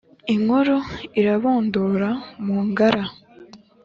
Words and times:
Inkuru 0.33 0.75
irabundura 1.19 2.09
mu 2.45 2.57
Ngara 2.67 3.03